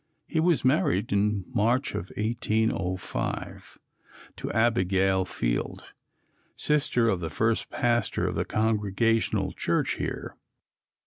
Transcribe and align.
He 0.25 0.39
was 0.39 0.65
married 0.65 1.11
in 1.11 1.45
March, 1.53 1.93
1805, 1.93 3.77
to 4.37 4.51
Abigail 4.51 5.25
Field, 5.25 5.93
sister 6.55 7.07
of 7.07 7.19
the 7.19 7.29
first 7.29 7.69
pastor 7.69 8.25
of 8.27 8.33
the 8.33 8.43
Congregational 8.43 9.53
church 9.53 9.97
here. 9.97 10.35